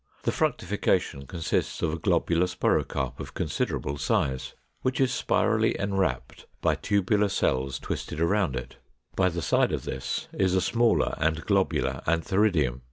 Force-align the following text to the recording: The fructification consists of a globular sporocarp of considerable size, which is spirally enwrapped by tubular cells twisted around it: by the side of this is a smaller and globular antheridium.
The 0.23 0.31
fructification 0.31 1.27
consists 1.27 1.83
of 1.83 1.93
a 1.93 1.99
globular 1.99 2.47
sporocarp 2.47 3.19
of 3.19 3.35
considerable 3.35 3.99
size, 3.99 4.55
which 4.81 4.99
is 4.99 5.13
spirally 5.13 5.75
enwrapped 5.79 6.47
by 6.59 6.73
tubular 6.73 7.29
cells 7.29 7.77
twisted 7.77 8.19
around 8.19 8.55
it: 8.55 8.77
by 9.15 9.29
the 9.29 9.43
side 9.43 9.71
of 9.71 9.83
this 9.83 10.27
is 10.33 10.55
a 10.55 10.59
smaller 10.59 11.13
and 11.19 11.45
globular 11.45 12.01
antheridium. 12.07 12.79